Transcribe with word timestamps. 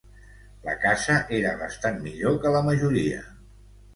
La 0.67 0.73
casa 0.85 1.17
era 1.41 1.51
bastant 1.59 2.01
millor 2.07 2.39
que 2.45 2.53
la 2.57 2.65
majoria. 2.71 3.21